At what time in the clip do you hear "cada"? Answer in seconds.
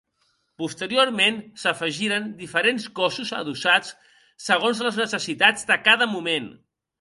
5.91-6.11